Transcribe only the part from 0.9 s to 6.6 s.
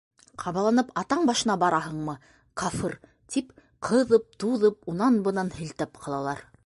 атаң башына бараһыңмы, кафыр,- тип ҡыҙып-туҙып, унан-бынан һелтәп ҡалалар.